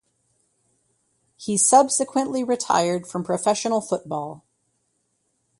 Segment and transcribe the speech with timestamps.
[1.37, 4.43] He subsequently retired from professional football.